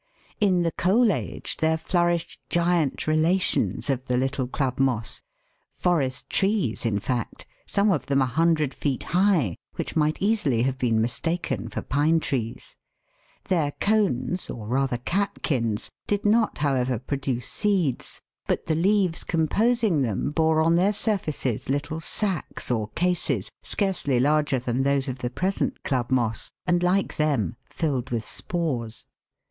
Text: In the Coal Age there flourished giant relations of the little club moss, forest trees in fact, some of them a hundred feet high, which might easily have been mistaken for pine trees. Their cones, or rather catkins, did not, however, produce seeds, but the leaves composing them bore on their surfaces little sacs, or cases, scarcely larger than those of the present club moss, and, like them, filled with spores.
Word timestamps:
In 0.39 0.63
the 0.63 0.71
Coal 0.71 1.11
Age 1.13 1.57
there 1.57 1.77
flourished 1.77 2.41
giant 2.49 3.05
relations 3.05 3.87
of 3.87 4.03
the 4.07 4.17
little 4.17 4.47
club 4.47 4.79
moss, 4.79 5.21
forest 5.75 6.27
trees 6.27 6.87
in 6.87 6.97
fact, 6.97 7.45
some 7.67 7.91
of 7.91 8.07
them 8.07 8.19
a 8.19 8.25
hundred 8.25 8.73
feet 8.73 9.03
high, 9.13 9.57
which 9.75 9.95
might 9.95 10.19
easily 10.19 10.63
have 10.63 10.79
been 10.79 10.99
mistaken 10.99 11.69
for 11.69 11.83
pine 11.83 12.19
trees. 12.19 12.75
Their 13.47 13.73
cones, 13.73 14.49
or 14.49 14.65
rather 14.65 14.97
catkins, 14.97 15.91
did 16.07 16.25
not, 16.25 16.57
however, 16.57 16.97
produce 16.97 17.47
seeds, 17.47 18.21
but 18.47 18.65
the 18.65 18.73
leaves 18.73 19.23
composing 19.23 20.01
them 20.01 20.31
bore 20.31 20.63
on 20.63 20.77
their 20.77 20.93
surfaces 20.93 21.69
little 21.69 21.99
sacs, 21.99 22.71
or 22.71 22.87
cases, 22.87 23.51
scarcely 23.61 24.19
larger 24.19 24.57
than 24.57 24.81
those 24.81 25.07
of 25.07 25.19
the 25.19 25.29
present 25.29 25.83
club 25.83 26.09
moss, 26.09 26.49
and, 26.65 26.81
like 26.81 27.17
them, 27.17 27.55
filled 27.69 28.09
with 28.09 28.25
spores. 28.25 29.05